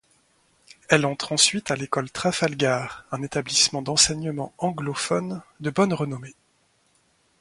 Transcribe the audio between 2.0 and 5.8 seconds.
Trafalgar, un établissement d'enseignement anglophone de